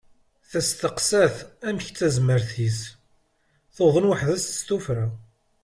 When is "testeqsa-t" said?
0.49-1.37